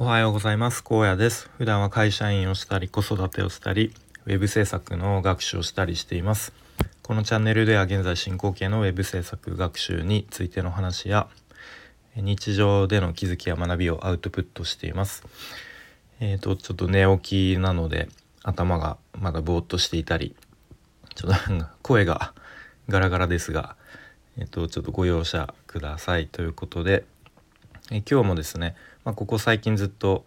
[0.00, 0.84] おはようございます。
[0.84, 1.50] 高野です。
[1.58, 3.92] 普段は会社員をしたり子育てをしたり
[4.26, 6.52] ウェブ制作の学習をしたりしています。
[7.02, 11.26] このチャンネルでは現在進行形のウェブ制作学習についての話や
[12.14, 15.24] 日常での気づきや学びをアウトプットしています。
[16.20, 18.08] えっ、ー、とちょっと寝起きなので
[18.44, 20.36] 頭がまだぼーっとしていたり
[21.16, 22.34] ちょっと声が
[22.88, 23.74] ガラガラですが
[24.38, 27.04] えっ、とちょっとご容赦くださいということで
[27.90, 30.26] え今日もですねまあ、ここ最近ずっと、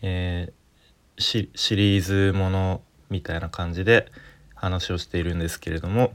[0.00, 4.10] えー、シリーズものみたいな感じで
[4.54, 6.14] 話をしているんですけれども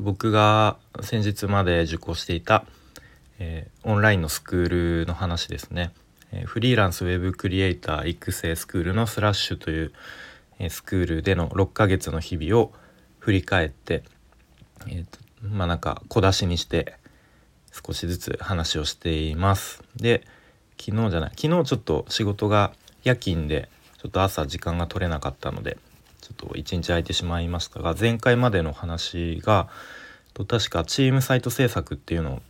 [0.00, 2.64] 僕が先日まで受講していた、
[3.40, 5.90] えー、オンラインのスクールの話ですね、
[6.30, 9.92] え、フリーランスウェブクリエイター育成スクールのスラッシュという、
[10.60, 12.72] え、スクールでの6ヶ月の日々を
[13.18, 14.04] 振り返って、
[14.86, 16.94] えーとまあなんか小出しにして
[17.86, 19.82] 少しずつ話をしています。
[19.96, 20.24] で、
[20.78, 23.68] 昨日じゃない昨日ちょっと仕事が夜勤で
[23.98, 25.76] ちょっと朝時間が取れなかったので
[26.20, 29.68] ちょっと一日空いてしまいましたが前回までの話が
[30.46, 32.42] 確かチームサイト制作っていうのを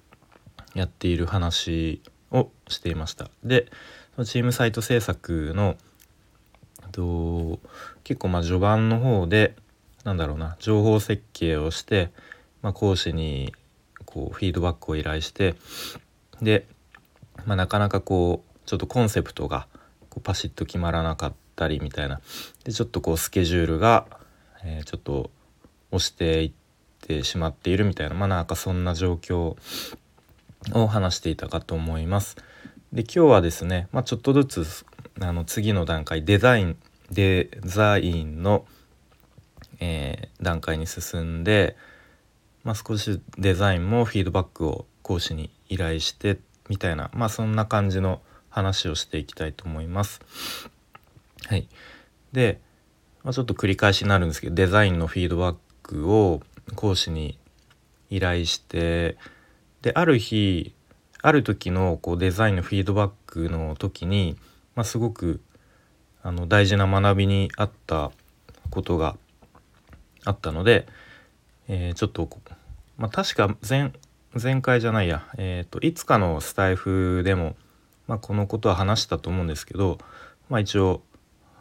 [0.75, 3.67] やっている話をしていましたで
[4.25, 5.77] チームサイト制作の
[6.93, 7.61] と
[8.05, 9.57] 結構まあ序盤の方で
[10.05, 12.11] なんだろうな情報設計をして、
[12.61, 13.55] まあ、講師に
[14.09, 15.55] こうフィードバックを依頼して
[16.41, 16.67] で
[17.45, 19.67] まあ、なかなかこうちょっとコンセプトが
[20.09, 22.21] こうパシッと決まらなかったりみたいな
[22.65, 24.07] でちょっとこうスケジュールが、
[24.65, 25.31] えー、ちょっと
[25.91, 26.53] 押していっ
[27.07, 29.57] てしまっているみたいなまあなんかそんな状況
[30.75, 32.37] を話していたかと思います。
[32.93, 34.87] で今日はですね、まあ、ちょっとずつ
[35.21, 36.77] あの次の段階デザイン
[37.11, 38.67] デザインの、
[39.81, 41.77] えー、段階に進んで、
[42.65, 50.21] まあ、少しデザインもフィードバックを講師に依頼してみたいなまあそんな感じの話をしていきたいと思います。
[51.47, 51.69] はい、
[52.33, 52.61] で、
[53.23, 56.41] まあ、ちょっと繰り返しになるんですけどデザインのフィードバックを
[56.75, 57.39] 講師に
[58.11, 59.17] 依頼して
[59.83, 60.75] である日
[61.23, 64.37] ある時のこうデザインのフィードバックの時に、
[64.75, 65.41] まあ、すごく
[66.23, 68.11] あの大事な学びにあった
[68.71, 69.17] ことが
[70.25, 70.87] あったので、
[71.69, 72.29] えー、ちょっと、
[72.97, 73.93] まあ、確か前
[74.35, 77.57] 前回じゃないや、えーと、いつかのスタイフでも、
[78.07, 79.99] まあ、このことは話したと思うんですけど、
[80.49, 81.03] まあ、一応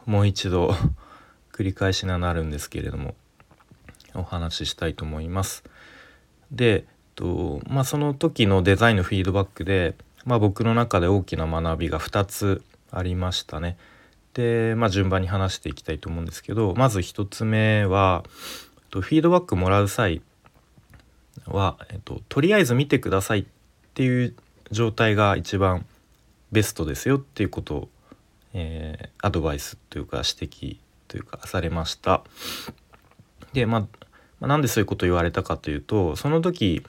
[0.06, 0.74] もう一度
[1.54, 3.16] 繰り返しになるんですけれども
[4.14, 5.64] お話ししたいと思います。
[6.52, 6.86] で、
[7.16, 13.78] とまあ、その時のデザインのフィードバックで、まあ、僕の中で大きな学びが2つありましたね。
[14.34, 18.24] で、まあ、順番に話していきたいと思うんですけどまず1つ目は
[18.92, 20.22] フィードバックもらう際
[21.46, 23.46] は、えっと、とりあえず見てくださいっ
[23.94, 24.36] ていう
[24.72, 25.86] 状態が一番
[26.52, 27.90] ベストですよっていうことを、
[28.54, 30.78] えー、アドバイスというか指摘
[31.08, 32.24] というかされました。
[33.54, 33.88] で、まあ、ま
[34.42, 36.84] あ、なんでそういうことを言われたかというとその時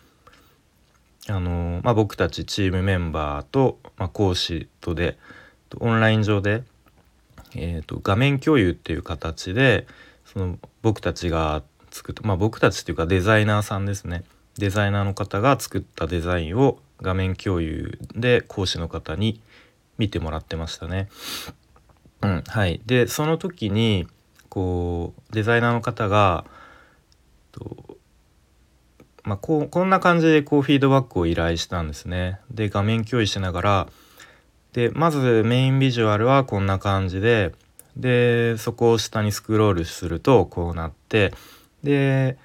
[1.29, 5.19] あの、まあ、僕たちチームメンバーと、まあ、講師とで
[5.81, 6.63] オンライン上で、
[7.55, 9.87] えーと、画面共有っていう形で
[10.25, 14.25] その僕たちが作った、まあ、僕たちっていうかデザイナーさんですね
[14.59, 19.41] デザイナーの方が作ったデザインを画面共有で講師の方に
[19.99, 21.09] 見てもらってましたね。
[22.23, 24.09] うん、はい、でその時に
[24.49, 26.45] こうデザイナーの方が
[27.53, 27.99] と、
[29.23, 32.41] まあ、こうこんな感じでこうフィードバックを依頼したんですね。
[32.51, 33.89] で画面共有しながら
[34.73, 37.53] でまずメインビジュアルはこんな感じで
[37.97, 41.33] でそこを下にスクロールするとこうなって
[41.83, 42.37] で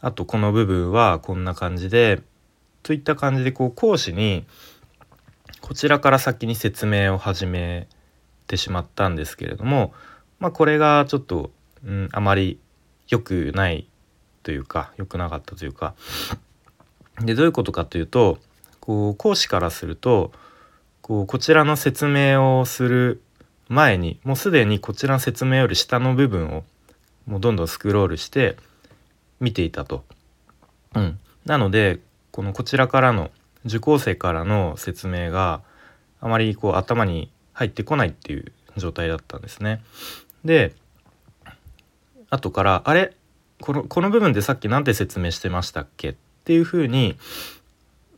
[0.00, 2.22] あとこの部分はこんな感じで
[2.82, 4.44] といった感じでこう講師に
[5.60, 7.88] こちらから先に説明を始め
[8.46, 9.92] てしまったんですけれども
[10.38, 11.50] まあこれがちょっと、
[11.84, 12.58] うん、あまり
[13.08, 13.86] 良くない
[14.42, 15.94] というか良くなかったというか。
[17.20, 18.38] でどういうことかというと
[18.78, 20.30] こう講師からすると
[21.02, 23.20] こうこちらの説明をする
[23.68, 26.64] 前にもうすでにこちらの説明より下の部分を
[27.26, 28.56] もうどんどんスクロールして
[29.40, 30.04] 見ていたと。
[30.94, 32.00] うん、なので
[32.30, 33.30] このこちらからの
[33.64, 35.62] 受講生からの説明が
[36.20, 39.82] あまりこう頭に入ってこないっていう状態だったんですね。
[40.44, 40.74] で
[42.30, 43.14] 後から「あれ？
[43.60, 46.14] このこの部分でさっき何て説明してましたっけ?」っ
[46.44, 47.18] ていうふうに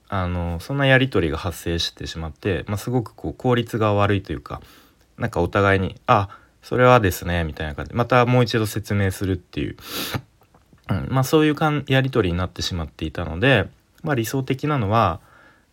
[0.08, 4.60] あのそんなやり取りが発生してしまって、まあ、すごくこう効率が悪いというか
[5.18, 6.28] なんかお互いに「あ
[6.62, 9.76] それはですね」みたいな感じでまたもう一度説明するっていう
[10.90, 13.68] うんまあ、そういうかんやり取りになってしまっていたので、
[14.02, 15.20] まあ、理想的なのは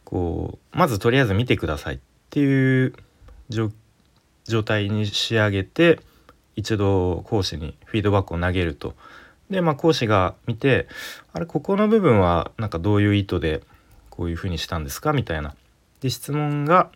[0.03, 1.99] こうまずとりあえず見てくださいっ
[2.29, 2.93] ていう
[3.49, 5.99] 状態に仕上げて
[6.55, 8.95] 一度講師にフィードバックを投げると。
[9.49, 10.87] でまあ講師が見て
[11.33, 13.63] あれここの部分はなんかどういう意図で
[14.09, 15.55] こういうふうにしたんですかみたいな。
[16.01, 16.91] で質問が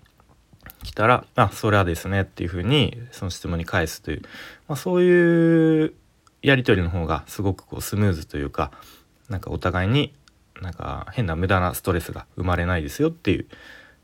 [0.84, 4.22] 来たら「あそれはですね」っていうふうにその質問に返すという、
[4.68, 5.94] まあ、そういう
[6.42, 8.72] やり取りの方がすごくこうスムーズというか
[9.30, 10.14] なんかお互いに
[10.62, 13.48] なんか変な無駄なストレスが生まれないですよっていう、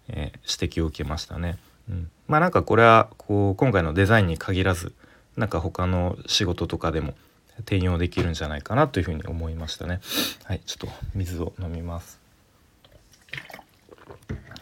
[0.09, 1.57] えー、指摘を受けましたね。
[1.89, 4.93] うん、まあなんかこれはこう今回のデザインに限らず
[5.35, 7.13] なんか他の仕事とかでも
[7.59, 9.99] 転用できるんじゃないかなというふうに思いましたね。
[10.43, 12.19] はい、ちょっと水を飲みます。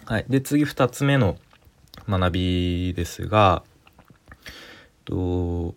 [0.05, 1.37] はい、で次2つ目の
[2.07, 3.63] 学びですが、
[5.05, 5.75] と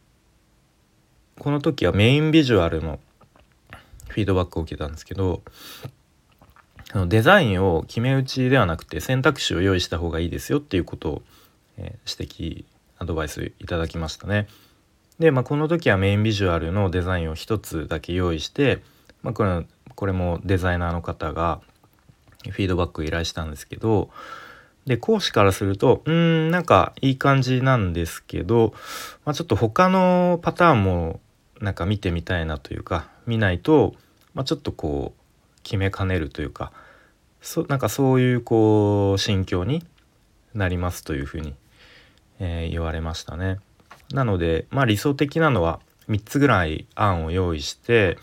[1.38, 2.98] この時はメインビジュアルの
[4.08, 5.42] フィードバックを受けたんですけど
[7.06, 11.22] デザインを決め打ちではなくて選択肢を用意した方がいいですよっていうことを、
[11.76, 12.64] え、指摘
[12.98, 14.48] アドバイスいただきましたね。
[15.18, 18.82] で、まあ、この時はメインビジュアルのデザインを1つだけ用意して、
[19.22, 21.60] まあ、これこれもデザイナーの方が
[22.44, 24.10] フィードバックを依頼したんですけど
[24.86, 28.72] で講師からするとうんなんかいい感じなんですけど、
[29.24, 31.20] まあ、ちょっと他のパターンも
[31.60, 33.94] なんか見てみたいなというか見ないと、
[34.34, 36.72] まあ、ちょっとこう決めかねるというか
[37.40, 39.84] そなんかそういうこう心境に
[40.54, 41.54] なりますというふうに、
[42.40, 43.58] えー、言われましたね。
[44.12, 48.18] なのでまあ理想的なのは3つぐらい案を用意して、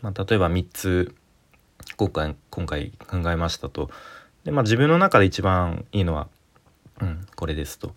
[0.00, 1.14] まあ、例えば3つ
[1.96, 3.90] 今回今回考えましたと。
[4.44, 6.28] でまあ自分の中で一番いいのは、
[7.00, 7.94] うん、これですと。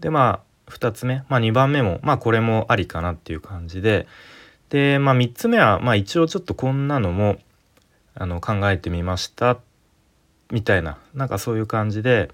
[0.00, 4.06] でまあ2つ目、まあ、2番目もまあこれもありかなっていう感じで。
[4.70, 7.36] で、まあ、3つ目は、まあ、一応ちょっとこんなのも
[8.14, 9.58] あの考えてみました。
[10.50, 10.98] みたいな。
[11.14, 12.30] なんかそういう感じで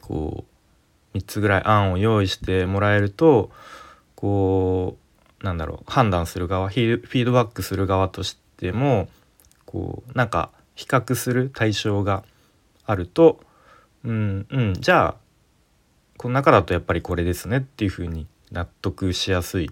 [0.00, 0.44] こ
[1.14, 3.50] う3つぐらい案を用意してもらえると
[4.14, 4.96] こ
[5.40, 9.08] うなんだろう判断する側フィードバックする側としても
[9.66, 12.24] こうなんか比較する対象が
[12.86, 13.40] あると
[14.04, 15.14] うんうんじゃあ
[16.20, 19.70] この中だとやっぱりこれですねっていうふうに納得しやすい、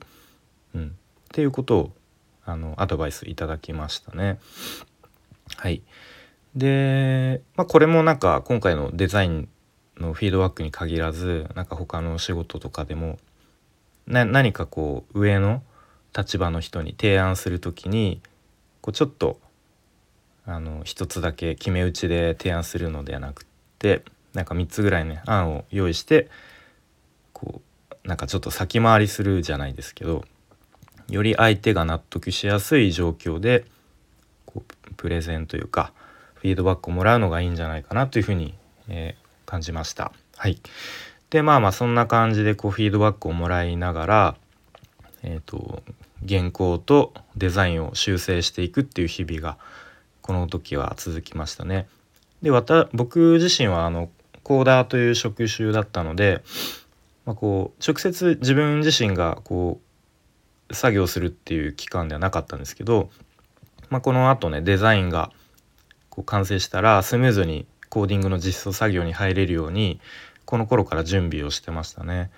[0.75, 0.91] うん、っ
[1.31, 1.93] ていうことを
[2.47, 4.39] あのアドバイスいただきましたね。
[5.59, 5.83] はい、
[6.56, 9.47] で、まあ、これもなんか今回のデザイン
[9.99, 13.19] のフィードバックに限らずなんか他の仕事とかでも
[14.06, 15.62] 何かこう上の
[16.17, 18.23] 立場の人に提案する時に
[18.81, 19.39] こうちょっと
[20.47, 23.45] あの一つだけ決め打ちで提案するのではなくっ
[23.79, 24.03] て
[24.38, 26.29] なんか3つぐらいね案を用意して
[27.32, 27.61] こ
[28.05, 30.25] うなんかちょっと先回りするじゃないですけど
[31.08, 33.64] より相手が納得しやすい状況で
[34.46, 35.93] こうプレゼンというか
[36.35, 38.55] フィードバックをもらうのがいいんじゃないかなというふうに、
[38.88, 40.12] えー、感じました。
[40.37, 40.61] はい、
[41.31, 44.37] でまあまあそんな感じでこうフィードバックをもらいながら、
[45.25, 45.82] えーと、
[46.29, 49.58] 原稿とデザインを修正していくっていう日々が
[50.23, 51.88] この時は続きましたね。
[52.43, 52.52] で
[52.93, 54.11] 僕自身はあの
[54.49, 56.43] コーダーという職種だったので、
[57.27, 59.79] まあ、こう直接自分自身がこ
[60.71, 63.11] う作業するっていう期間ではなかったんですけど、
[63.91, 65.33] まあ、このあとねデザインが
[66.09, 70.00] こう完成したらスムーズにコーディングの実装作業に入れるように
[70.47, 72.31] この頃から準備をしてましたね。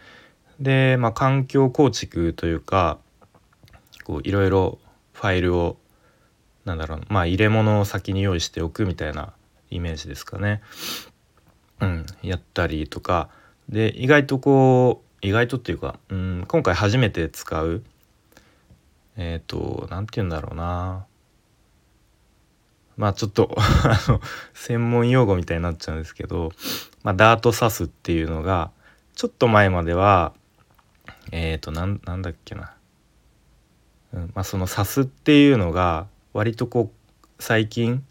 [0.58, 2.98] で、まあ、環境構築というか
[4.24, 4.80] いろいろ
[5.12, 5.76] ファイルを
[6.64, 9.32] なんだろうまあ入れ物を先に用意しておくみたいな
[9.70, 10.60] イメージですかね。
[11.80, 13.28] うん、やったりとか。
[13.68, 17.82] で意外とこう意外とっていうか、うん、今回初めて使う
[19.16, 21.06] えっ、ー、と何て言うんだろうな。
[22.96, 24.20] まあちょっと あの
[24.52, 26.52] 専門用語みたいになっちゃうんですけど、
[27.02, 28.70] まあ、ダートサスっていうのが
[29.14, 30.34] ちょっと前までは
[31.32, 32.74] えっ、ー、となんなんだっけな、
[34.12, 38.04] うんまあ、そのサスっていうのが割とこう最近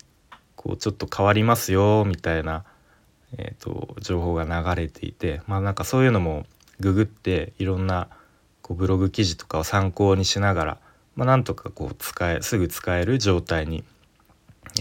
[0.56, 2.64] こうちょっと変わりますよみたいな
[3.38, 6.46] えーと、情報が流れていてまあなんかそういうのも
[6.80, 8.08] ググっていろんな
[8.62, 10.78] こうブログ記事とかを参考にしながら、
[11.16, 13.84] まあ、なんとかこう使えすぐ使える状態に、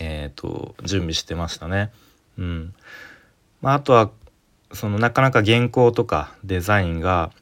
[0.01, 1.93] えーと、準備してましたね。
[2.39, 2.75] うん
[3.61, 4.11] まあ、あとは
[4.73, 7.33] そのなかなか原稿とかデザインが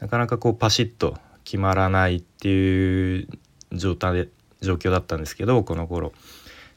[0.00, 3.28] なかなかこうパシッと決まらないっていう
[3.72, 4.28] 状態で
[4.60, 6.12] 状況だったんですけどこの頃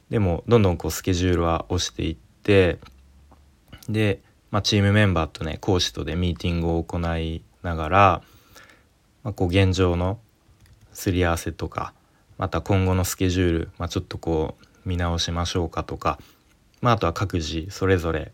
[0.09, 2.79] でもどんどんこうスケジュールは押していって
[3.89, 8.21] で、まあ、チームメンバーとね講師とでミーティングを行いながら、
[9.23, 10.19] まあ、こう現状の
[10.93, 11.93] すり合わせとか
[12.37, 16.19] また今後のスケジュール、まあ、ちょっとこう見直しましょうかとか、
[16.81, 18.31] まあ、あとは各自それぞれ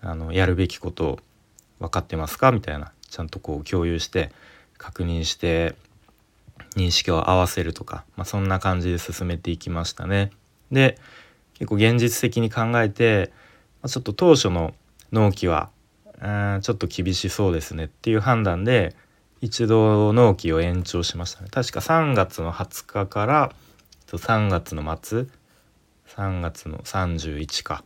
[0.00, 1.18] あのやるべきこと
[1.78, 2.52] 分かってますか？
[2.52, 4.32] みたいなちゃんとこう共有して
[4.78, 5.74] 確認して
[6.76, 10.30] 認識を合わせるとか、まあ、そんな感じで進めていきましたね。
[10.70, 10.98] で
[11.54, 13.32] 結構現実的に考えて、
[13.86, 14.74] ちょっと当初の
[15.10, 15.70] 納期は
[16.20, 18.94] ちょっと厳しそうですねっていう判断で
[19.40, 21.48] 一度納期を延長しましたね。
[21.50, 23.52] 確か3月の20日から
[24.06, 25.26] 3月の末
[26.08, 27.82] 3月の31か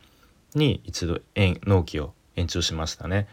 [0.53, 3.27] に一度納期を延長しましたね。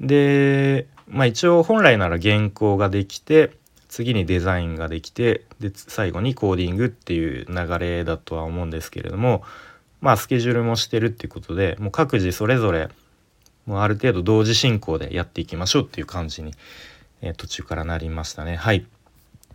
[0.00, 3.56] でまあ一応本来なら原稿ができて
[3.88, 9.42] 次にデザインができてで最後にコーディングっていう流れだとは思うんですけれども
[10.04, 12.90] まあスケジュールもしてるっていうことでもう各自それぞれ
[13.64, 16.52] もうある程度同時進行でやっていきましょうっていう感じに、
[17.22, 18.56] えー、途中からなりましたね。
[18.56, 18.84] はい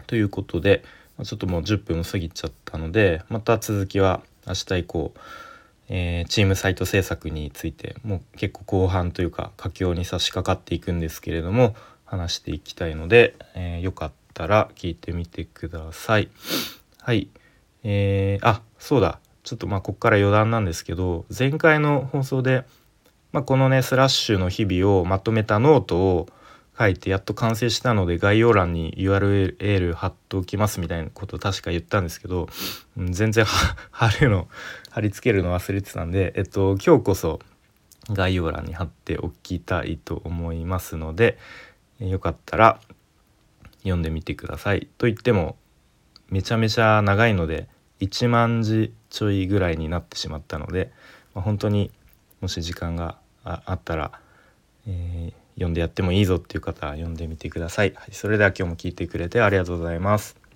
[0.08, 0.84] ということで
[1.24, 5.14] ちょっともう10分過ぎちゃったのでまた続きは明日以降、
[5.88, 11.76] えー、チームサイト制作についてもう結構後半というか佳境に差し掛かっていくんですけれども
[12.06, 16.30] 話していきたいので、えー、よかったら聞いてみてください。
[17.02, 17.28] はい。
[17.84, 19.20] えー、あ、そうだ。
[19.50, 22.66] ちょっとまあここから余談なんですけど、前回の放送で、
[23.32, 26.28] まあ、このね、スラッシュの日々をまとめたノートを
[26.78, 32.48] 書いてやっと完成したので概要欄に URL 貼っておきますみたいなこと確か言ったんですけど、
[32.96, 33.44] 全然
[33.90, 34.48] 貼るの
[34.92, 37.40] 貼り付けるの忘れてたんで、えっと、今日こそ
[38.08, 41.40] 概要欄に貼っておきたいと思いますので、
[42.00, 42.80] よかったら
[43.80, 44.88] 読んでみてください。
[45.00, 45.58] と言っても
[46.30, 47.68] めちゃめちゃ長いので
[48.00, 50.92] 1万字ちょいぐらいになってしまったので、
[51.34, 51.92] まあ、本当に
[52.42, 54.12] もし時間があったら、
[54.88, 57.94] えー、読んでやってもいいぞっていう方は読んでみてください。
[57.96, 60.49] はい、それでは今日も聞いてくれてありがとうございます。